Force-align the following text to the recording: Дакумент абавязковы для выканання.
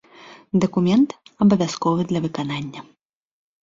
Дакумент 0.63 1.09
абавязковы 1.47 2.01
для 2.11 2.19
выканання. 2.27 2.81